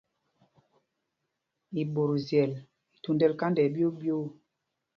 [1.81, 2.51] Iɓɔtzyel
[2.95, 4.25] i thúndɛl kanda ɛɓyoo ɓyoo.